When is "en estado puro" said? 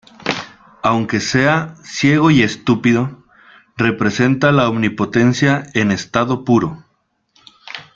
5.75-6.83